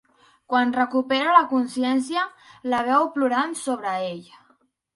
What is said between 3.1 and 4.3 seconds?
plorant sobre ell.